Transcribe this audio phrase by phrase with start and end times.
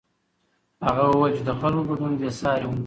[0.85, 2.71] هغه وویل چې د خلکو ګډون بېساری و.